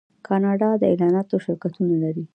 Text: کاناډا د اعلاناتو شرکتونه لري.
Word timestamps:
کاناډا 0.27 0.69
د 0.81 0.83
اعلاناتو 0.91 1.35
شرکتونه 1.45 1.95
لري. 2.03 2.23